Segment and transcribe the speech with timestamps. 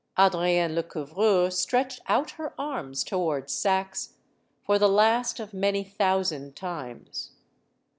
[0.17, 4.13] Adrienne Lecouvreur stretched out her arms toward Saxe,
[4.65, 7.33] for the last of many thousand times.